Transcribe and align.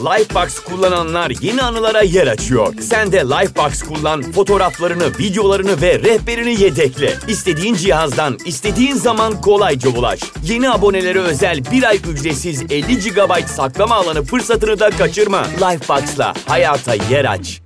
Lifebox 0.00 0.58
kullananlar 0.58 1.32
yeni 1.42 1.62
anılara 1.62 2.02
yer 2.02 2.26
açıyor. 2.26 2.74
Sen 2.80 3.12
de 3.12 3.16
Lifebox 3.16 3.82
kullan, 3.82 4.22
fotoğraflarını, 4.32 5.18
videolarını 5.18 5.82
ve 5.82 5.98
rehberini 5.98 6.62
yedekle. 6.62 7.14
İstediğin 7.28 7.74
cihazdan, 7.74 8.38
istediğin 8.46 8.94
zaman 8.94 9.40
kolayca 9.40 9.90
ulaş. 9.90 10.20
Yeni 10.44 10.70
abonelere 10.70 11.20
özel 11.20 11.64
bir 11.72 11.82
ay 11.82 11.96
ücretsiz 12.12 12.62
50 12.62 12.98
GB 12.98 13.46
saklama 13.46 13.94
alanı 13.94 14.22
fırsatını 14.22 14.80
da 14.80 14.90
kaçırma. 14.90 15.46
Lifebox'la 15.46 16.34
hayata 16.46 16.94
yer 16.94 17.24
aç. 17.24 17.60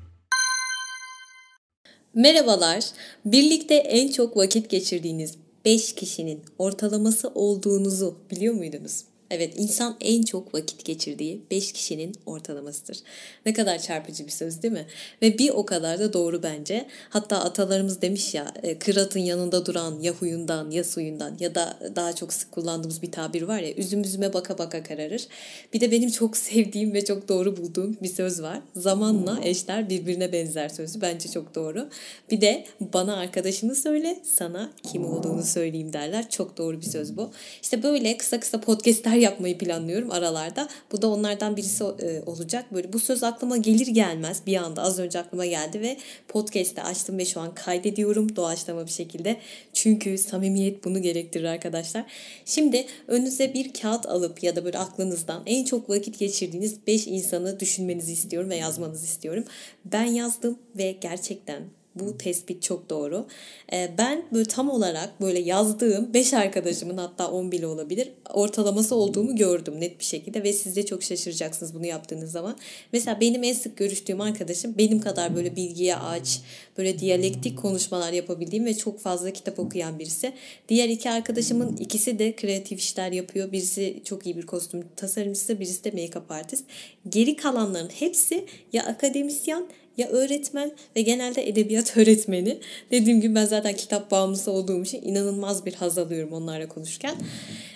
Merhabalar. 2.15 2.85
Birlikte 3.25 3.75
en 3.75 4.09
çok 4.13 4.37
vakit 4.37 4.71
geçirdiğiniz 4.71 5.35
5 5.65 5.95
kişinin 5.95 6.45
ortalaması 6.59 7.29
olduğunuzu 7.35 8.19
biliyor 8.31 8.55
muydunuz? 8.55 9.14
Evet 9.31 9.55
insan 9.57 9.97
en 10.01 10.23
çok 10.23 10.55
vakit 10.55 10.85
geçirdiği 10.85 11.43
5 11.51 11.73
kişinin 11.73 12.15
ortalamasıdır. 12.27 12.99
Ne 13.47 13.53
kadar 13.53 13.79
çarpıcı 13.79 14.27
bir 14.27 14.33
söz 14.33 14.63
değil 14.63 14.75
mi? 14.75 14.87
Ve 15.23 15.39
bir 15.39 15.51
o 15.51 15.67
kadar 15.67 15.99
da 15.99 16.13
doğru 16.13 16.43
bence. 16.43 16.87
Hatta 17.11 17.41
atalarımız 17.41 18.03
demiş 18.03 18.35
ya 18.35 18.55
e, 18.63 18.79
kıratın 18.79 19.21
yanında 19.21 19.67
duran 19.67 20.01
ya 20.01 20.13
huyundan 20.13 20.71
ya 20.71 20.85
suyundan 20.85 21.37
ya 21.41 21.55
da 21.55 21.79
daha 21.97 22.13
çok 22.13 22.33
sık 22.33 22.53
kullandığımız 22.53 23.03
bir 23.03 23.13
tabir 23.13 23.43
var 23.43 23.59
ya 23.59 23.75
üzüm 23.75 24.03
üzüme 24.03 24.33
baka 24.33 24.59
baka 24.59 24.83
kararır. 24.83 25.27
Bir 25.73 25.81
de 25.81 25.91
benim 25.91 26.11
çok 26.11 26.37
sevdiğim 26.37 26.95
ve 26.95 27.05
çok 27.05 27.29
doğru 27.29 27.57
bulduğum 27.57 27.97
bir 28.03 28.09
söz 28.09 28.43
var. 28.43 28.61
Zamanla 28.77 29.39
eşler 29.43 29.91
birbirine 29.91 30.33
benzer 30.33 30.69
sözü 30.69 31.01
bence 31.01 31.29
çok 31.29 31.55
doğru. 31.55 31.89
Bir 32.31 32.41
de 32.41 32.65
bana 32.81 33.17
arkadaşını 33.17 33.75
söyle 33.75 34.21
sana 34.25 34.71
kim 34.93 35.05
olduğunu 35.05 35.43
söyleyeyim 35.43 35.93
derler. 35.93 36.31
Çok 36.31 36.57
doğru 36.57 36.81
bir 36.81 36.87
söz 36.87 37.17
bu. 37.17 37.31
İşte 37.63 37.83
böyle 37.83 38.17
kısa 38.17 38.41
kısa 38.41 38.61
podcastler 38.61 39.14
yapmayı 39.15 39.59
planlıyorum 39.59 40.11
aralarda. 40.11 40.69
Bu 40.93 41.03
da 41.03 41.09
onlardan 41.09 41.57
birisi 41.57 41.85
e, 41.85 42.23
olacak. 42.27 42.65
Böyle 42.75 42.93
bu 42.93 42.99
söz 42.99 43.23
aklıma 43.23 43.57
gelir 43.57 43.87
gelmez 43.87 44.43
bir 44.47 44.57
anda 44.57 44.83
az 44.83 44.99
önce 44.99 45.19
aklıma 45.19 45.47
geldi 45.47 45.81
ve 45.81 45.97
podcast'te 46.29 46.83
açtım 46.83 47.19
ve 47.19 47.25
şu 47.25 47.41
an 47.41 47.55
kaydediyorum 47.55 48.37
doğaçlama 48.37 48.87
bir 48.87 48.91
şekilde. 48.91 49.37
Çünkü 49.73 50.19
samimiyet 50.19 50.85
bunu 50.85 51.03
gerektirir 51.03 51.45
arkadaşlar. 51.45 52.05
Şimdi 52.45 52.87
önünüze 53.09 53.55
bir 53.55 53.73
kağıt 53.73 54.07
alıp 54.07 54.43
ya 54.43 54.57
da 54.57 54.65
böyle 54.65 54.79
aklınızdan 54.79 55.43
en 55.47 55.65
çok 55.65 55.91
vakit 55.91 56.19
geçirdiğiniz 56.19 56.87
5 56.87 57.07
insanı 57.07 57.61
düşünmenizi 57.61 58.13
istiyorum 58.13 58.51
ve 58.51 58.57
yazmanızı 58.57 59.05
istiyorum. 59.05 59.45
Ben 59.85 60.05
yazdım 60.05 60.59
ve 60.77 60.93
gerçekten 60.93 61.63
bu 61.95 62.19
tespit 62.19 62.63
çok 62.63 62.91
doğru. 62.91 63.27
Ee, 63.73 63.91
ben 63.99 64.25
böyle 64.33 64.45
tam 64.45 64.71
olarak 64.71 65.21
böyle 65.21 65.39
yazdığım 65.39 66.15
5 66.15 66.35
arkadaşımın 66.35 66.97
hatta 66.97 67.31
10 67.31 67.53
bile 67.53 67.67
olabilir 67.67 68.11
ortalaması 68.35 68.95
olduğumu 68.95 69.37
gördüm 69.37 69.81
net 69.81 69.99
bir 69.99 70.05
şekilde 70.05 70.43
ve 70.43 70.53
siz 70.53 70.77
de 70.77 70.87
çok 70.87 71.03
şaşıracaksınız 71.03 71.75
bunu 71.75 71.87
yaptığınız 71.87 72.33
zaman. 72.33 72.57
Mesela 72.93 73.21
benim 73.21 73.45
en 73.45 73.53
sık 73.53 73.77
görüştüğüm 73.77 74.21
arkadaşım 74.21 74.75
benim 74.79 75.01
kadar 75.01 75.37
böyle 75.37 75.57
bilgiye 75.57 75.97
aç, 75.97 76.41
böyle 76.79 76.99
diyalektik 76.99 77.59
konuşmalar 77.59 78.13
yapabildiğim 78.13 78.65
ve 78.65 78.77
çok 78.77 79.01
fazla 79.01 79.31
kitap 79.31 79.59
okuyan 79.59 79.99
birisi. 79.99 80.33
Diğer 80.69 80.89
iki 80.89 81.11
arkadaşımın 81.11 81.77
ikisi 81.77 82.19
de 82.19 82.37
kreatif 82.37 82.79
işler 82.79 83.13
yapıyor. 83.13 83.53
Birisi 83.53 84.03
çok 84.05 84.27
iyi 84.27 84.37
bir 84.37 84.47
kostüm 84.47 84.85
tasarımcısı, 84.97 85.61
birisi 85.61 85.85
de 85.85 85.89
make-up 85.89 86.35
artist. 86.35 86.65
Geri 87.09 87.37
kalanların 87.37 87.89
hepsi 87.89 88.45
ya 88.73 88.85
akademisyen 88.87 89.67
ya 89.97 90.09
öğretmen 90.09 90.73
ve 90.97 91.03
genelde 91.03 91.49
edebiyat 91.49 91.97
öğretmeni. 91.97 92.59
Dediğim 92.91 93.21
gibi 93.21 93.35
ben 93.35 93.45
zaten 93.45 93.73
kitap 93.77 94.11
bağımlısı 94.11 94.51
olduğum 94.51 94.83
için 94.83 95.03
inanılmaz 95.03 95.67
bir 95.67 95.75
haz 95.75 95.99
alıyorum 95.99 96.33
onlarla 96.33 96.69
konuşurken. 96.69 97.15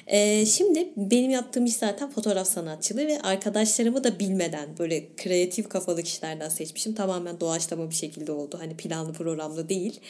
Ee, 0.07 0.47
şimdi 0.47 0.89
benim 0.97 1.31
yaptığım 1.31 1.67
iş 1.67 1.75
zaten 1.75 2.11
fotoğraf 2.11 2.49
sanatçılığı 2.49 3.07
ve 3.07 3.21
arkadaşlarımı 3.21 4.05
da 4.05 4.19
bilmeden 4.19 4.69
böyle 4.79 5.05
kreatif 5.17 5.69
kafalı 5.69 6.03
kişilerden 6.03 6.49
seçmişim. 6.49 6.95
Tamamen 6.95 7.41
doğaçlama 7.41 7.91
bir 7.91 7.95
şekilde 7.95 8.33
oldu. 8.33 8.59
Hani 8.61 8.77
planlı 8.77 9.13
programlı 9.13 9.69
değil. 9.69 10.01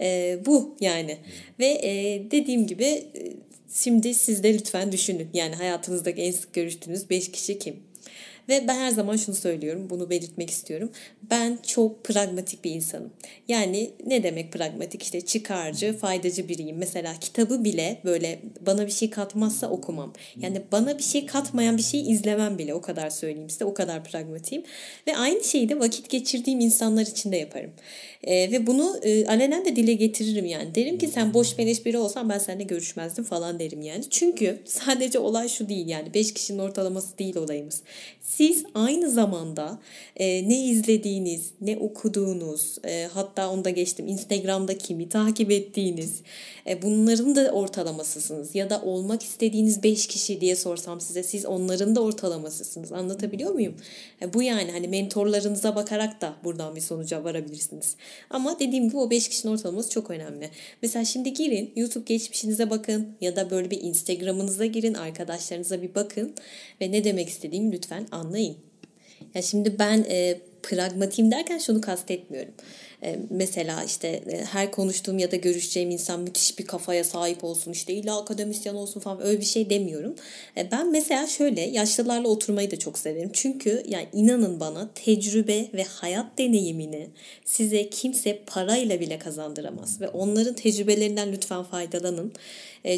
Ee, 0.00 0.38
bu 0.46 0.76
yani. 0.80 1.18
Ve 1.58 1.66
e, 1.66 2.22
dediğim 2.30 2.66
gibi 2.66 3.04
şimdi 3.72 4.14
siz 4.14 4.42
de 4.42 4.54
lütfen 4.54 4.92
düşünün. 4.92 5.28
Yani 5.34 5.54
hayatınızdaki 5.54 6.22
en 6.22 6.30
sık 6.30 6.54
görüştüğünüz 6.54 7.10
5 7.10 7.32
kişi 7.32 7.58
kim? 7.58 7.76
Ve 8.48 8.68
ben 8.68 8.74
her 8.74 8.90
zaman 8.90 9.16
şunu 9.16 9.36
söylüyorum, 9.36 9.86
bunu 9.90 10.10
belirtmek 10.10 10.50
istiyorum. 10.50 10.90
Ben 11.30 11.58
çok 11.66 12.04
pragmatik 12.04 12.64
bir 12.64 12.70
insanım. 12.70 13.10
Yani 13.48 13.90
ne 14.06 14.22
demek 14.22 14.52
pragmatik? 14.52 15.02
İşte 15.02 15.20
çıkarcı, 15.20 15.98
faydacı 15.98 16.48
biriyim. 16.48 16.76
Mesela 16.76 17.14
kitabı 17.20 17.64
bile 17.64 18.00
böyle 18.04 18.40
bana 18.66 18.86
bir 18.86 18.92
şey 18.92 19.10
katmazsa 19.10 19.70
okumam. 19.70 20.12
Yani 20.40 20.62
bana 20.72 20.98
bir 20.98 21.02
şey 21.02 21.26
katmayan 21.26 21.76
bir 21.76 21.82
şey 21.82 22.10
izlemem 22.10 22.58
bile. 22.58 22.74
O 22.74 22.80
kadar 22.80 23.10
söyleyeyim 23.10 23.50
size. 23.50 23.64
O 23.64 23.74
kadar 23.74 24.04
pragmatiyim. 24.04 24.64
Ve 25.06 25.16
aynı 25.16 25.44
şeyi 25.44 25.68
de 25.68 25.78
vakit 25.78 26.10
geçirdiğim 26.10 26.60
insanlar 26.60 27.02
için 27.02 27.32
de 27.32 27.36
yaparım. 27.36 27.70
E, 28.24 28.52
ve 28.52 28.66
bunu 28.66 29.00
e, 29.02 29.26
alenen 29.26 29.64
de 29.64 29.76
dile 29.76 29.92
getiririm 29.92 30.46
yani. 30.46 30.74
Derim 30.74 30.98
ki 30.98 31.08
sen 31.08 31.34
boş 31.34 31.58
beleş 31.58 31.86
biri 31.86 31.98
olsan 31.98 32.28
ben 32.28 32.38
seninle 32.38 32.64
görüşmezdim 32.64 33.24
falan 33.24 33.58
derim 33.58 33.82
yani. 33.82 34.04
Çünkü 34.10 34.58
sadece 34.64 35.18
olay 35.18 35.48
şu 35.48 35.68
değil 35.68 35.88
yani. 35.88 36.14
Beş 36.14 36.34
kişinin 36.34 36.58
ortalaması 36.58 37.18
değil 37.18 37.36
olayımız. 37.36 37.82
Siz 38.36 38.64
aynı 38.74 39.10
zamanda 39.10 39.78
e, 40.16 40.48
ne 40.48 40.64
izlediğiniz, 40.64 41.50
ne 41.60 41.76
okuduğunuz, 41.76 42.78
e, 42.84 43.08
hatta 43.12 43.50
onu 43.50 43.64
da 43.64 43.70
geçtim 43.70 44.08
Instagram'da 44.08 44.78
kimi 44.78 45.08
takip 45.08 45.50
ettiğiniz, 45.50 46.22
e, 46.66 46.82
bunların 46.82 47.36
da 47.36 47.50
ortalamasısınız. 47.50 48.54
Ya 48.54 48.70
da 48.70 48.82
olmak 48.82 49.22
istediğiniz 49.22 49.82
5 49.82 50.06
kişi 50.06 50.40
diye 50.40 50.56
sorsam 50.56 51.00
size 51.00 51.22
siz 51.22 51.46
onların 51.46 51.96
da 51.96 52.00
ortalamasısınız. 52.00 52.92
Anlatabiliyor 52.92 53.50
muyum? 53.50 53.74
E, 54.22 54.34
bu 54.34 54.42
yani 54.42 54.72
hani 54.72 54.88
mentorlarınıza 54.88 55.76
bakarak 55.76 56.20
da 56.20 56.34
buradan 56.44 56.76
bir 56.76 56.80
sonuca 56.80 57.24
varabilirsiniz. 57.24 57.96
Ama 58.30 58.58
dediğim 58.58 58.84
gibi 58.84 58.96
o 58.96 59.10
5 59.10 59.28
kişinin 59.28 59.52
ortalaması 59.52 59.90
çok 59.90 60.10
önemli. 60.10 60.50
Mesela 60.82 61.04
şimdi 61.04 61.32
girin 61.32 61.72
YouTube 61.76 62.04
geçmişinize 62.06 62.70
bakın 62.70 63.08
ya 63.20 63.36
da 63.36 63.50
böyle 63.50 63.70
bir 63.70 63.80
Instagram'ınıza 63.82 64.66
girin 64.66 64.94
arkadaşlarınıza 64.94 65.82
bir 65.82 65.94
bakın 65.94 66.34
ve 66.80 66.92
ne 66.92 67.04
demek 67.04 67.28
istediğimi 67.28 67.72
lütfen 67.72 68.06
anlayın. 68.10 68.21
Ya 69.34 69.42
şimdi 69.42 69.78
ben 69.78 70.04
e, 70.08 70.40
pragmatiyim 70.62 71.30
derken 71.30 71.58
şunu 71.58 71.80
kastetmiyorum. 71.80 72.54
E, 73.04 73.18
mesela 73.30 73.84
işte 73.84 74.08
e, 74.08 74.44
her 74.44 74.70
konuştuğum 74.70 75.18
ya 75.18 75.30
da 75.30 75.36
görüşeceğim 75.36 75.90
insan 75.90 76.20
müthiş 76.20 76.58
bir 76.58 76.66
kafaya 76.66 77.04
sahip 77.04 77.44
olsun 77.44 77.72
işte 77.72 77.92
illa 77.92 78.20
akademisyen 78.20 78.74
olsun 78.74 79.00
falan 79.00 79.26
öyle 79.26 79.40
bir 79.40 79.44
şey 79.44 79.70
demiyorum. 79.70 80.14
E, 80.56 80.70
ben 80.70 80.92
mesela 80.92 81.26
şöyle 81.26 81.60
yaşlılarla 81.60 82.28
oturmayı 82.28 82.70
da 82.70 82.78
çok 82.78 82.98
severim. 82.98 83.30
Çünkü 83.32 83.82
yani 83.88 84.06
inanın 84.12 84.60
bana 84.60 84.90
tecrübe 84.94 85.66
ve 85.74 85.84
hayat 85.84 86.38
deneyimini 86.38 87.08
size 87.44 87.90
kimse 87.90 88.38
parayla 88.46 89.00
bile 89.00 89.18
kazandıramaz. 89.18 90.00
Ve 90.00 90.08
onların 90.08 90.54
tecrübelerinden 90.54 91.32
lütfen 91.32 91.62
faydalanın. 91.62 92.32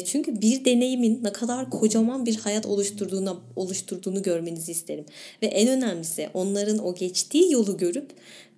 Çünkü 0.05 0.41
bir 0.41 0.65
deneyimin 0.65 1.23
ne 1.23 1.31
kadar 1.31 1.69
kocaman 1.69 2.25
bir 2.25 2.35
hayat 2.35 2.65
oluşturduğuna 2.65 3.37
oluşturduğunu 3.55 4.21
görmenizi 4.21 4.71
isterim. 4.71 5.05
Ve 5.41 5.47
en 5.47 5.67
önemlisi 5.67 6.29
onların 6.33 6.77
o 6.77 6.95
geçtiği 6.95 7.51
yolu 7.51 7.77
görüp 7.77 8.11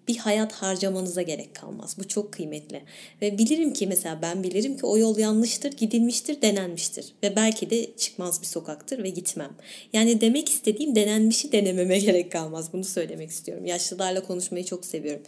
bir 0.07 0.17
hayat 0.17 0.53
harcamanıza 0.53 1.21
gerek 1.21 1.55
kalmaz. 1.55 1.95
Bu 1.99 2.07
çok 2.07 2.31
kıymetli. 2.31 2.81
Ve 3.21 3.37
bilirim 3.37 3.73
ki 3.73 3.87
mesela 3.87 4.21
ben 4.21 4.43
bilirim 4.43 4.77
ki 4.77 4.85
o 4.85 4.97
yol 4.97 5.17
yanlıştır, 5.17 5.71
gidilmiştir, 5.71 6.41
denenmiştir. 6.41 7.13
Ve 7.23 7.35
belki 7.35 7.69
de 7.69 7.95
çıkmaz 7.97 8.41
bir 8.41 8.47
sokaktır 8.47 9.03
ve 9.03 9.09
gitmem. 9.09 9.55
Yani 9.93 10.21
demek 10.21 10.49
istediğim 10.49 10.95
denenmişi 10.95 11.51
denememe 11.51 11.99
gerek 12.07 12.31
kalmaz. 12.31 12.73
Bunu 12.73 12.83
söylemek 12.83 13.29
istiyorum. 13.29 13.65
Yaşlılarla 13.65 14.23
konuşmayı 14.23 14.65
çok 14.65 14.85
seviyorum. 14.85 15.23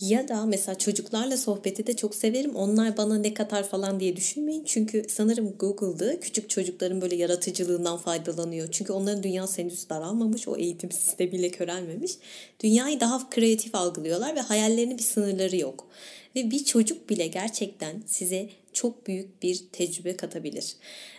Ya 0.00 0.28
da 0.28 0.46
mesela 0.46 0.78
çocuklarla 0.78 1.36
sohbeti 1.36 1.86
de 1.86 1.96
çok 1.96 2.14
severim. 2.14 2.56
Onlar 2.56 2.96
bana 2.96 3.18
ne 3.18 3.34
katar 3.34 3.68
falan 3.68 4.00
diye 4.00 4.16
düşünmeyin. 4.16 4.64
Çünkü 4.64 5.04
sanırım 5.08 5.54
Google'da 5.58 6.20
küçük 6.20 6.50
çocukların 6.50 7.00
böyle 7.00 7.16
yaratıcılığından 7.16 7.96
faydalanıyor. 7.96 8.68
Çünkü 8.70 8.92
onların 8.92 9.22
dünyası 9.22 9.62
henüz 9.62 9.88
daralmamış. 9.88 10.48
O 10.48 10.56
eğitim 10.56 10.90
sistemiyle 10.90 11.50
körelmemiş. 11.50 12.12
Dünyayı 12.60 13.00
daha 13.00 13.30
kreatif 13.30 13.74
algılıyorlar 13.74 14.36
ve 14.36 14.40
hayallerinin 14.40 14.98
bir 14.98 15.02
sınırları 15.02 15.56
yok. 15.56 15.88
Ve 16.36 16.50
bir 16.50 16.64
çocuk 16.64 17.10
bile 17.10 17.26
gerçekten 17.26 18.02
size 18.06 18.48
çok 18.74 19.06
büyük 19.06 19.42
bir 19.42 19.64
tecrübe 19.72 20.16
katabilir. 20.16 20.72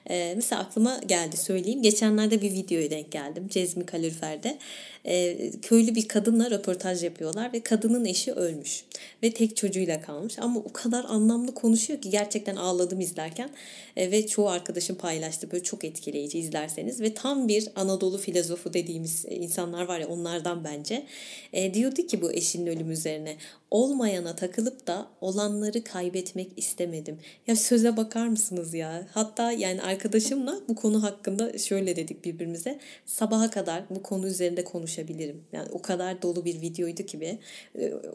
Ee, 0.09 0.33
mesela 0.35 0.61
aklıma 0.61 0.99
geldi 1.05 1.37
söyleyeyim. 1.37 1.81
Geçenlerde 1.81 2.41
bir 2.41 2.51
videoya 2.51 2.89
denk 2.89 3.11
geldim. 3.11 3.47
Cezmi 3.47 3.85
Kalorifer'de. 3.85 4.57
Ee, 5.05 5.51
köylü 5.61 5.95
bir 5.95 6.07
kadınla 6.07 6.51
röportaj 6.51 7.03
yapıyorlar 7.03 7.53
ve 7.53 7.59
kadının 7.59 8.05
eşi 8.05 8.33
ölmüş. 8.33 8.83
Ve 9.23 9.31
tek 9.31 9.57
çocuğuyla 9.57 10.01
kalmış. 10.01 10.39
Ama 10.39 10.59
o 10.59 10.73
kadar 10.73 11.03
anlamlı 11.03 11.53
konuşuyor 11.53 12.01
ki 12.01 12.09
gerçekten 12.09 12.55
ağladım 12.55 13.01
izlerken. 13.01 13.49
Ee, 13.97 14.11
ve 14.11 14.27
çoğu 14.27 14.49
arkadaşım 14.49 14.95
paylaştı. 14.95 15.51
Böyle 15.51 15.63
çok 15.63 15.83
etkileyici 15.83 16.39
izlerseniz. 16.39 17.01
Ve 17.01 17.13
tam 17.13 17.47
bir 17.47 17.67
Anadolu 17.75 18.17
filozofu 18.17 18.73
dediğimiz 18.73 19.25
insanlar 19.29 19.85
var 19.85 19.99
ya 19.99 20.07
onlardan 20.07 20.63
bence. 20.63 21.05
Ee, 21.53 21.73
diyordu 21.73 22.07
ki 22.07 22.21
bu 22.21 22.31
eşinin 22.31 22.67
ölümü 22.67 22.93
üzerine 22.93 23.35
olmayana 23.75 24.35
takılıp 24.35 24.87
da 24.87 25.07
olanları 25.21 25.83
kaybetmek 25.83 26.51
istemedim. 26.57 27.19
Ya 27.47 27.55
söze 27.55 27.97
bakar 27.97 28.27
mısınız 28.27 28.73
ya? 28.73 29.07
Hatta 29.11 29.51
yani 29.51 29.81
arkadaşımla 29.81 30.59
bu 30.67 30.75
konu 30.75 31.03
hakkında 31.03 31.57
şöyle 31.57 31.95
dedik 31.95 32.25
birbirimize. 32.25 32.79
Sabaha 33.05 33.49
kadar 33.49 33.83
bu 33.89 34.03
konu 34.03 34.27
üzerinde 34.27 34.63
konuşabilirim. 34.63 35.43
Yani 35.51 35.67
o 35.71 35.81
kadar 35.81 36.21
dolu 36.21 36.45
bir 36.45 36.61
videoydu 36.61 37.03
ki 37.03 37.21
be. 37.21 37.37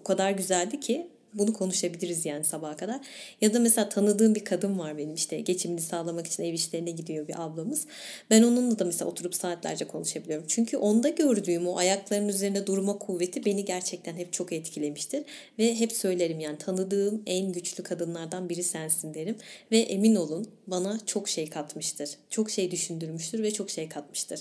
O 0.01 0.03
kadar 0.03 0.31
güzeldi 0.31 0.81
ki 0.81 1.09
bunu 1.35 1.53
konuşabiliriz 1.53 2.27
yani 2.27 2.45
sabaha 2.45 2.77
kadar. 2.77 3.01
Ya 3.41 3.55
da 3.55 3.61
mesela 3.61 3.89
tanıdığım 3.89 4.35
bir 4.35 4.45
kadın 4.45 4.79
var 4.79 4.99
benim 4.99 5.15
işte 5.15 5.41
geçimini 5.41 5.81
sağlamak 5.81 6.27
için 6.27 6.43
ev 6.43 6.53
işlerine 6.53 6.91
gidiyor 6.91 7.29
bir 7.29 7.43
ablamız. 7.45 7.87
Ben 8.31 8.43
onunla 8.43 8.79
da 8.79 8.85
mesela 8.85 9.11
oturup 9.11 9.35
saatlerce 9.35 9.85
konuşabiliyorum. 9.85 10.45
Çünkü 10.49 10.77
onda 10.77 11.09
gördüğüm 11.09 11.67
o 11.67 11.77
ayaklarının 11.77 12.29
üzerinde 12.29 12.67
durma 12.67 12.99
kuvveti 12.99 13.45
beni 13.45 13.65
gerçekten 13.65 14.17
hep 14.17 14.33
çok 14.33 14.53
etkilemiştir. 14.53 15.23
Ve 15.59 15.75
hep 15.75 15.93
söylerim 15.93 16.41
yani 16.41 16.59
tanıdığım 16.59 17.23
en 17.27 17.53
güçlü 17.53 17.83
kadınlardan 17.83 18.49
biri 18.49 18.63
sensin 18.63 19.15
derim. 19.15 19.37
Ve 19.73 19.79
emin 19.79 20.15
olun 20.15 20.49
bana 20.67 21.01
çok 21.07 21.29
şey 21.29 21.51
katmıştır. 21.51 22.11
Çok 22.31 22.51
şey 22.51 22.71
düşündürmüştür 22.71 23.43
ve 23.43 23.51
çok 23.51 23.71
şey 23.71 23.89
katmıştır. 23.89 24.41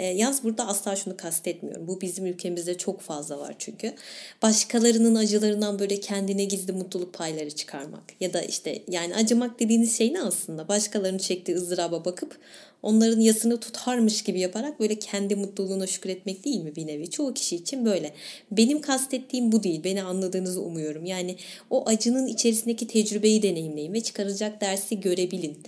E, 0.00 0.06
yaz 0.06 0.44
burada 0.44 0.66
asla 0.66 0.96
şunu 0.96 1.16
kastetmiyorum. 1.16 1.88
Bu 1.88 2.00
bizim 2.00 2.26
ülkemizde 2.26 2.78
çok 2.78 3.00
fazla 3.00 3.38
var 3.38 3.54
çünkü. 3.58 3.94
Başkalarının 4.42 5.14
acılarından 5.14 5.78
böyle 5.78 6.00
kendine 6.00 6.44
gizli 6.44 6.72
mutluluk 6.72 7.14
payları 7.14 7.50
çıkarmak. 7.50 8.02
Ya 8.20 8.32
da 8.32 8.42
işte 8.42 8.82
yani 8.88 9.14
acımak 9.14 9.60
dediğiniz 9.60 9.98
şey 9.98 10.12
ne 10.12 10.22
aslında? 10.22 10.68
Başkalarının 10.68 11.18
çektiği 11.18 11.56
ızdıraba 11.56 12.04
bakıp 12.04 12.38
onların 12.82 13.20
yasını 13.20 13.60
tutarmış 13.60 14.22
gibi 14.22 14.40
yaparak 14.40 14.80
böyle 14.80 14.98
kendi 14.98 15.36
mutluluğuna 15.36 15.86
şükretmek 15.86 16.44
değil 16.44 16.60
mi 16.60 16.76
bir 16.76 16.86
nevi? 16.86 17.10
Çoğu 17.10 17.34
kişi 17.34 17.56
için 17.56 17.84
böyle. 17.84 18.12
Benim 18.50 18.80
kastettiğim 18.80 19.52
bu 19.52 19.62
değil. 19.62 19.84
Beni 19.84 20.02
anladığınızı 20.02 20.62
umuyorum. 20.62 21.04
Yani 21.04 21.36
o 21.70 21.88
acının 21.88 22.26
içerisindeki 22.26 22.86
tecrübeyi 22.86 23.42
deneyimleyin 23.42 23.92
ve 23.92 24.00
çıkaracak 24.00 24.60
dersi 24.60 25.00
görebilin. 25.00 25.58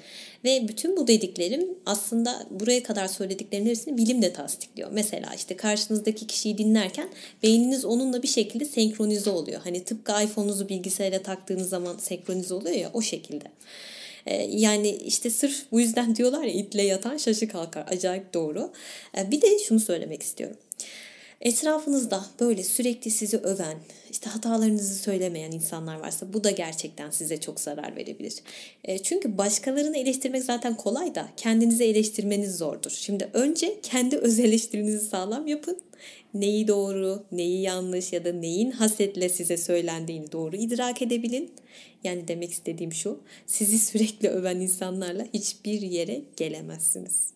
Ve 0.45 0.69
bütün 0.69 0.97
bu 0.97 1.07
dediklerim 1.07 1.69
aslında 1.87 2.47
buraya 2.51 2.83
kadar 2.83 3.09
söylediklerimin 3.09 3.71
hepsini 3.71 3.97
bilim 3.97 4.23
de 4.23 4.33
tasdikliyor. 4.33 4.91
Mesela 4.93 5.35
işte 5.37 5.57
karşınızdaki 5.57 6.27
kişiyi 6.27 6.59
dinlerken 6.59 7.09
beyniniz 7.43 7.85
onunla 7.85 8.23
bir 8.23 8.29
şekilde 8.29 8.65
senkronize 8.65 9.31
oluyor. 9.31 9.61
Hani 9.65 9.85
tıpkı 9.85 10.13
iPhone'unuzu 10.13 10.69
bilgisayara 10.69 11.23
taktığınız 11.23 11.69
zaman 11.69 11.97
senkronize 11.97 12.55
oluyor 12.55 12.77
ya 12.77 12.91
o 12.95 13.03
şekilde. 13.03 13.45
Ee, 14.27 14.35
yani 14.43 14.91
işte 14.91 15.31
sırf 15.31 15.73
bu 15.73 15.81
yüzden 15.81 16.17
diyorlar 16.17 16.43
ya 16.43 16.53
itle 16.53 16.83
yatan 16.83 17.17
şaşı 17.17 17.49
kalkar. 17.49 17.85
Acayip 17.89 18.35
doğru. 18.35 18.73
Ee, 19.19 19.31
bir 19.31 19.43
de 19.43 19.59
şunu 19.59 19.81
söylemek 19.81 20.23
istiyorum. 20.23 20.57
Etrafınızda 21.43 22.25
böyle 22.41 22.63
sürekli 22.63 23.11
sizi 23.11 23.37
öven, 23.37 23.77
işte 24.11 24.31
hatalarınızı 24.31 24.95
söylemeyen 24.95 25.51
insanlar 25.53 26.01
varsa 26.01 26.33
bu 26.33 26.45
da 26.45 26.51
gerçekten 26.51 27.11
size 27.11 27.41
çok 27.41 27.61
zarar 27.61 27.97
verebilir. 27.97 28.35
E, 28.85 28.99
çünkü 28.99 29.39
başkalarını 29.39 29.99
eleştirmek 29.99 30.43
zaten 30.43 30.77
kolay 30.77 31.15
da 31.15 31.29
kendinizi 31.37 31.85
eleştirmeniz 31.85 32.57
zordur. 32.57 32.91
Şimdi 32.91 33.29
önce 33.33 33.81
kendi 33.83 34.17
öz 34.17 34.39
eleştirinizi 34.39 35.07
sağlam 35.07 35.47
yapın 35.47 35.79
neyi 36.35 36.69
doğru, 36.69 37.25
neyi 37.33 37.61
yanlış 37.61 38.13
ya 38.13 38.25
da 38.25 38.33
neyin 38.33 38.71
hasetle 38.71 39.29
size 39.29 39.57
söylendiğini 39.57 40.33
doğru 40.33 40.57
idrak 40.57 41.03
edebilin. 41.03 41.51
Yani 42.05 42.29
demek 42.29 42.51
istediğim 42.51 42.93
şu, 42.93 43.21
sizi 43.47 43.79
sürekli 43.79 44.29
öven 44.29 44.61
insanlarla 44.61 45.27
hiçbir 45.35 45.81
yere 45.81 46.23
gelemezsiniz. 46.37 47.27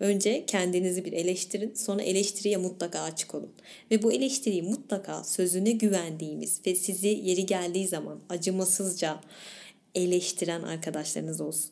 Önce 0.00 0.44
kendinizi 0.46 1.04
bir 1.04 1.12
eleştirin, 1.12 1.74
sonra 1.74 2.02
eleştiriye 2.02 2.56
mutlaka 2.56 3.00
açık 3.00 3.34
olun. 3.34 3.52
Ve 3.90 4.02
bu 4.02 4.12
eleştiriyi 4.12 4.62
mutlaka 4.62 5.24
sözüne 5.24 5.70
güvendiğimiz 5.70 6.60
ve 6.66 6.74
sizi 6.74 7.08
yeri 7.08 7.46
geldiği 7.46 7.88
zaman 7.88 8.20
acımasızca 8.28 9.20
eleştiren 9.94 10.62
arkadaşlarınız 10.62 11.40
olsun. 11.40 11.70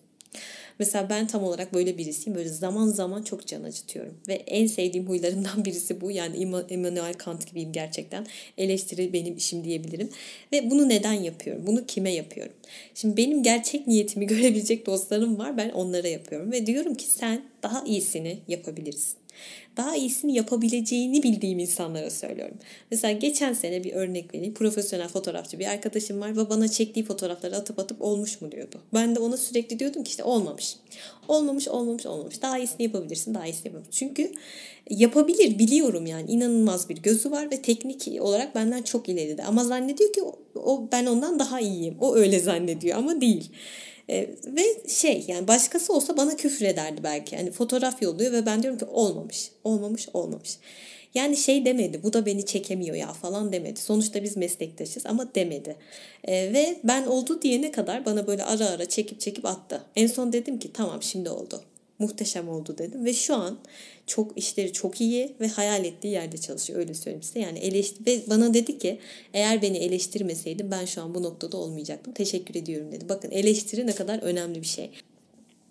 Mesela 0.78 1.10
ben 1.10 1.26
tam 1.26 1.44
olarak 1.44 1.74
böyle 1.74 1.98
birisiyim. 1.98 2.38
Böyle 2.38 2.48
zaman 2.48 2.88
zaman 2.88 3.22
çok 3.22 3.46
can 3.46 3.62
acıtıyorum. 3.62 4.14
Ve 4.28 4.34
en 4.34 4.66
sevdiğim 4.66 5.08
huylarımdan 5.08 5.64
birisi 5.64 6.00
bu. 6.00 6.10
Yani 6.10 6.36
Immanuel 6.70 7.14
Kant 7.14 7.46
gibiyim 7.46 7.72
gerçekten. 7.72 8.26
Eleştiri 8.58 9.12
benim 9.12 9.36
işim 9.36 9.64
diyebilirim. 9.64 10.08
Ve 10.52 10.70
bunu 10.70 10.88
neden 10.88 11.12
yapıyorum? 11.12 11.66
Bunu 11.66 11.86
kime 11.86 12.12
yapıyorum? 12.12 12.52
Şimdi 12.94 13.16
benim 13.16 13.42
gerçek 13.42 13.86
niyetimi 13.86 14.26
görebilecek 14.34 14.86
dostlarım 14.86 15.38
var. 15.38 15.56
Ben 15.56 15.70
onlara 15.70 16.08
yapıyorum. 16.08 16.52
Ve 16.52 16.66
diyorum 16.66 16.94
ki 16.94 17.06
sen 17.06 17.42
daha 17.62 17.84
iyisini 17.84 18.38
yapabilirsin 18.48 19.23
daha 19.76 19.96
iyisini 19.96 20.34
yapabileceğini 20.34 21.22
bildiğim 21.22 21.58
insanlara 21.58 22.10
söylüyorum. 22.10 22.56
Mesela 22.90 23.12
geçen 23.12 23.52
sene 23.52 23.84
bir 23.84 23.92
örnek 23.92 24.34
vereyim. 24.34 24.54
Profesyonel 24.54 25.08
fotoğrafçı 25.08 25.58
bir 25.58 25.66
arkadaşım 25.66 26.20
var 26.20 26.36
ve 26.36 26.50
bana 26.50 26.68
çektiği 26.68 27.04
fotoğrafları 27.04 27.56
atıp 27.56 27.78
atıp 27.78 28.02
olmuş 28.02 28.40
mu 28.40 28.52
diyordu. 28.52 28.80
Ben 28.94 29.16
de 29.16 29.20
ona 29.20 29.36
sürekli 29.36 29.78
diyordum 29.78 30.04
ki 30.04 30.08
işte 30.08 30.24
olmamış. 30.24 30.76
Olmamış, 31.28 31.68
olmamış, 31.68 32.06
olmamış. 32.06 32.42
Daha 32.42 32.58
iyisini 32.58 32.82
yapabilirsin, 32.82 33.34
daha 33.34 33.46
iyisini 33.46 33.66
yapabilirsin. 33.66 33.98
Çünkü 33.98 34.32
yapabilir, 34.90 35.58
biliyorum 35.58 36.06
yani. 36.06 36.30
inanılmaz 36.30 36.88
bir 36.88 36.96
gözü 36.96 37.30
var 37.30 37.50
ve 37.50 37.62
teknik 37.62 38.20
olarak 38.20 38.54
benden 38.54 38.82
çok 38.82 39.08
ileride. 39.08 39.44
Ama 39.44 39.64
zannediyor 39.64 40.12
ki 40.12 40.22
o, 40.22 40.38
o 40.54 40.88
ben 40.92 41.06
ondan 41.06 41.38
daha 41.38 41.60
iyiyim. 41.60 41.96
O 42.00 42.14
öyle 42.14 42.40
zannediyor 42.40 42.98
ama 42.98 43.20
değil. 43.20 43.50
E, 44.10 44.30
ve 44.46 44.88
şey 44.88 45.24
yani 45.28 45.48
başkası 45.48 45.92
olsa 45.92 46.16
bana 46.16 46.36
küfür 46.36 46.66
ederdi 46.66 47.00
belki. 47.04 47.34
Yani 47.34 47.50
fotoğraf 47.50 48.02
yolluyor 48.02 48.32
ve 48.32 48.46
ben 48.46 48.62
diyorum 48.62 48.78
ki 48.78 48.84
olmamış, 48.84 49.50
olmamış, 49.64 50.08
olmamış. 50.12 50.58
Yani 51.14 51.36
şey 51.36 51.64
demedi 51.64 52.02
bu 52.02 52.12
da 52.12 52.26
beni 52.26 52.46
çekemiyor 52.46 52.96
ya 52.96 53.12
falan 53.12 53.52
demedi. 53.52 53.80
Sonuçta 53.80 54.22
biz 54.22 54.36
meslektaşız 54.36 55.06
ama 55.06 55.34
demedi. 55.34 55.76
E, 56.24 56.52
ve 56.52 56.76
ben 56.84 57.06
oldu 57.06 57.42
diyene 57.42 57.70
kadar 57.70 58.04
bana 58.04 58.26
böyle 58.26 58.44
ara 58.44 58.66
ara 58.66 58.88
çekip 58.88 59.20
çekip 59.20 59.46
attı. 59.46 59.82
En 59.96 60.06
son 60.06 60.32
dedim 60.32 60.58
ki 60.58 60.72
tamam 60.72 61.02
şimdi 61.02 61.30
oldu 61.30 61.64
muhteşem 61.98 62.48
oldu 62.48 62.78
dedim. 62.78 63.04
Ve 63.04 63.14
şu 63.14 63.34
an 63.34 63.58
çok 64.06 64.38
işleri 64.38 64.72
çok 64.72 65.00
iyi 65.00 65.34
ve 65.40 65.48
hayal 65.48 65.84
ettiği 65.84 66.08
yerde 66.08 66.38
çalışıyor. 66.38 66.78
Öyle 66.78 66.94
söyleyeyim 66.94 67.22
size. 67.22 67.40
Yani 67.40 67.58
eleştir 67.58 68.06
ve 68.06 68.22
bana 68.30 68.54
dedi 68.54 68.78
ki 68.78 68.98
eğer 69.32 69.62
beni 69.62 69.76
eleştirmeseydin 69.76 70.70
ben 70.70 70.84
şu 70.84 71.02
an 71.02 71.14
bu 71.14 71.22
noktada 71.22 71.56
olmayacaktım. 71.56 72.14
Teşekkür 72.14 72.54
ediyorum 72.54 72.92
dedi. 72.92 73.08
Bakın 73.08 73.30
eleştiri 73.30 73.86
ne 73.86 73.92
kadar 73.92 74.18
önemli 74.18 74.60
bir 74.62 74.66
şey. 74.66 74.90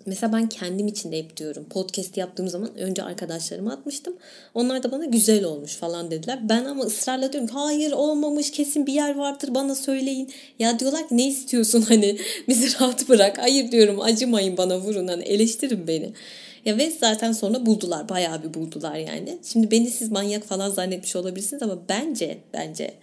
Mesela 0.05 0.33
ben 0.33 0.49
kendim 0.49 0.87
için 0.87 1.11
de 1.11 1.17
hep 1.17 1.37
diyorum. 1.37 1.65
Podcast 1.69 2.17
yaptığım 2.17 2.47
zaman 2.47 2.77
önce 2.77 3.03
arkadaşlarıma 3.03 3.73
atmıştım. 3.73 4.13
Onlar 4.53 4.83
da 4.83 4.91
bana 4.91 5.05
güzel 5.05 5.43
olmuş 5.43 5.75
falan 5.75 6.11
dediler. 6.11 6.39
Ben 6.49 6.65
ama 6.65 6.83
ısrarla 6.83 7.33
diyorum 7.33 7.47
ki 7.47 7.53
hayır 7.53 7.91
olmamış 7.91 8.51
kesin 8.51 8.87
bir 8.87 8.93
yer 8.93 9.15
vardır 9.15 9.55
bana 9.55 9.75
söyleyin. 9.75 10.31
Ya 10.59 10.79
diyorlar 10.79 11.09
ki 11.09 11.17
ne 11.17 11.27
istiyorsun 11.27 11.81
hani 11.87 12.17
bizi 12.47 12.79
rahat 12.79 13.09
bırak. 13.09 13.37
Hayır 13.37 13.71
diyorum 13.71 14.01
acımayın 14.01 14.57
bana 14.57 14.79
vurun 14.79 15.07
hani 15.07 15.23
eleştirin 15.23 15.87
beni. 15.87 16.13
Ya 16.65 16.77
ve 16.77 16.91
zaten 16.91 17.31
sonra 17.31 17.65
buldular. 17.65 18.09
Bayağı 18.09 18.43
bir 18.43 18.53
buldular 18.53 18.95
yani. 18.95 19.37
Şimdi 19.43 19.71
beni 19.71 19.89
siz 19.89 20.11
manyak 20.11 20.43
falan 20.43 20.69
zannetmiş 20.69 21.15
olabilirsiniz 21.15 21.63
ama 21.63 21.77
bence 21.89 22.37
bence 22.53 22.93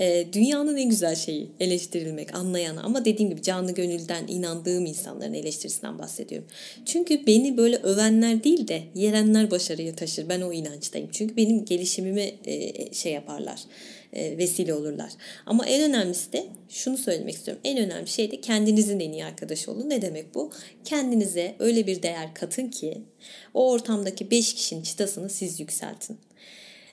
e, 0.00 0.26
dünyanın 0.32 0.76
en 0.76 0.88
güzel 0.88 1.14
şeyi 1.14 1.48
eleştirilmek, 1.60 2.34
anlayan 2.34 2.76
ama 2.76 3.04
dediğim 3.04 3.30
gibi 3.30 3.42
canlı 3.42 3.72
gönülden 3.72 4.26
inandığım 4.28 4.86
insanların 4.86 5.34
eleştirisinden 5.34 5.98
bahsediyorum. 5.98 6.48
Çünkü 6.86 7.26
beni 7.26 7.56
böyle 7.56 7.76
övenler 7.76 8.44
değil 8.44 8.68
de 8.68 8.82
yerenler 8.94 9.50
başarıya 9.50 9.94
taşır. 9.94 10.28
Ben 10.28 10.40
o 10.40 10.52
inançtayım. 10.52 11.08
Çünkü 11.12 11.36
benim 11.36 11.64
gelişimime 11.64 12.32
e, 12.44 12.94
şey 12.94 13.12
yaparlar 13.12 13.60
e, 14.12 14.38
vesile 14.38 14.74
olurlar. 14.74 15.10
Ama 15.46 15.66
en 15.66 15.90
önemlisi 15.90 16.32
de 16.32 16.46
şunu 16.68 16.98
söylemek 16.98 17.34
istiyorum. 17.34 17.60
En 17.64 17.78
önemli 17.78 18.08
şey 18.08 18.30
de 18.30 18.40
kendinizin 18.40 19.00
en 19.00 19.12
iyi 19.12 19.24
arkadaşı 19.24 19.70
olun. 19.70 19.90
Ne 19.90 20.02
demek 20.02 20.34
bu? 20.34 20.50
Kendinize 20.84 21.54
öyle 21.58 21.86
bir 21.86 22.02
değer 22.02 22.34
katın 22.34 22.68
ki 22.68 22.98
o 23.54 23.70
ortamdaki 23.70 24.30
5 24.30 24.54
kişinin 24.54 24.82
çıtasını 24.82 25.30
siz 25.30 25.60
yükseltin. 25.60 26.18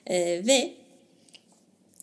Ee, 0.06 0.42
ve 0.46 0.72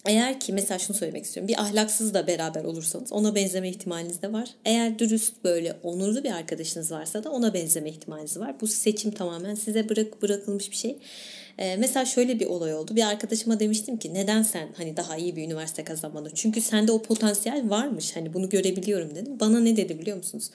Eğer 0.05 0.39
ki 0.39 0.53
mesela 0.53 0.79
şunu 0.79 0.97
söylemek 0.97 1.25
istiyorum. 1.25 1.47
Bir 1.47 1.61
ahlaksızla 1.61 2.27
beraber 2.27 2.63
olursanız 2.63 3.13
ona 3.13 3.35
benzeme 3.35 3.69
ihtimaliniz 3.69 4.21
de 4.21 4.33
var. 4.33 4.49
Eğer 4.65 4.99
dürüst 4.99 5.43
böyle 5.43 5.75
onurlu 5.83 6.23
bir 6.23 6.31
arkadaşınız 6.31 6.91
varsa 6.91 7.23
da 7.23 7.31
ona 7.31 7.53
benzeme 7.53 7.89
ihtimaliniz 7.89 8.39
var. 8.39 8.55
Bu 8.61 8.67
seçim 8.67 9.11
tamamen 9.11 9.55
size 9.55 9.89
bırak 9.89 10.21
bırakılmış 10.21 10.71
bir 10.71 10.75
şey. 10.75 10.97
Ee, 11.57 11.75
mesela 11.77 12.05
şöyle 12.05 12.39
bir 12.39 12.45
olay 12.45 12.73
oldu. 12.73 12.95
Bir 12.95 13.03
arkadaşıma 13.03 13.59
demiştim 13.59 13.97
ki 13.97 14.13
neden 14.13 14.43
sen 14.43 14.67
hani 14.77 14.97
daha 14.97 15.17
iyi 15.17 15.35
bir 15.35 15.43
üniversite 15.43 15.83
kazanmadın? 15.83 16.31
Çünkü 16.35 16.61
sende 16.61 16.91
o 16.91 17.01
potansiyel 17.01 17.69
varmış. 17.69 18.15
Hani 18.15 18.33
bunu 18.33 18.49
görebiliyorum 18.49 19.15
dedim. 19.15 19.39
Bana 19.39 19.59
ne 19.59 19.77
dedi 19.77 19.99
biliyor 19.99 20.17
musunuz? 20.17 20.49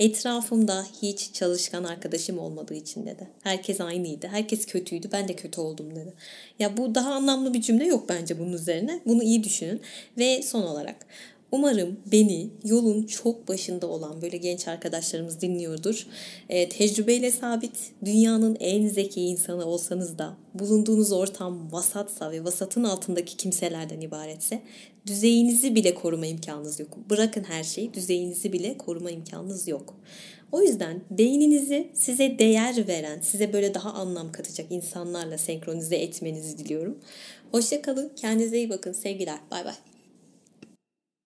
Etrafımda 0.00 0.86
hiç 1.02 1.32
çalışkan 1.32 1.84
arkadaşım 1.84 2.38
olmadığı 2.38 2.74
için 2.74 3.06
dedi. 3.06 3.28
Herkes 3.42 3.80
aynıydı. 3.80 4.26
Herkes 4.26 4.66
kötüydü. 4.66 5.08
Ben 5.12 5.28
de 5.28 5.36
kötü 5.36 5.60
oldum 5.60 5.96
dedi. 5.96 6.12
Ya 6.58 6.76
bu 6.76 6.94
daha 6.94 7.12
anlamlı 7.14 7.54
bir 7.54 7.60
cümle 7.60 7.84
yok 7.84 8.08
bence 8.08 8.38
bunun 8.38 8.52
üzerine. 8.52 9.00
Bunu 9.06 9.22
iyi 9.22 9.44
düşünün. 9.44 9.80
Ve 10.18 10.42
son 10.42 10.62
olarak 10.62 11.06
Umarım 11.52 11.96
beni 12.12 12.50
yolun 12.64 13.02
çok 13.02 13.48
başında 13.48 13.86
olan 13.86 14.22
böyle 14.22 14.36
genç 14.36 14.68
arkadaşlarımız 14.68 15.40
dinliyordur. 15.40 16.06
E, 16.48 16.68
tecrübeyle 16.68 17.30
sabit, 17.30 17.92
dünyanın 18.04 18.56
en 18.60 18.88
zeki 18.88 19.20
insanı 19.20 19.64
olsanız 19.64 20.18
da 20.18 20.36
bulunduğunuz 20.54 21.12
ortam 21.12 21.72
vasatsa 21.72 22.30
ve 22.30 22.44
vasatın 22.44 22.84
altındaki 22.84 23.36
kimselerden 23.36 24.00
ibaretse 24.00 24.62
düzeyinizi 25.06 25.74
bile 25.74 25.94
koruma 25.94 26.26
imkanınız 26.26 26.80
yok. 26.80 26.98
Bırakın 27.10 27.44
her 27.44 27.64
şeyi, 27.64 27.94
düzeyinizi 27.94 28.52
bile 28.52 28.78
koruma 28.78 29.10
imkanınız 29.10 29.68
yok. 29.68 29.96
O 30.52 30.62
yüzden 30.62 31.00
beyninizi 31.10 31.90
size 31.94 32.38
değer 32.38 32.88
veren, 32.88 33.20
size 33.20 33.52
böyle 33.52 33.74
daha 33.74 33.92
anlam 33.92 34.32
katacak 34.32 34.66
insanlarla 34.70 35.38
senkronize 35.38 35.96
etmenizi 35.96 36.58
diliyorum. 36.58 36.98
Hoşça 37.52 37.82
kalın, 37.82 38.12
kendinize 38.16 38.56
iyi 38.56 38.70
bakın. 38.70 38.92
Sevgiler, 38.92 39.38
bay 39.50 39.64
bay. 39.64 39.89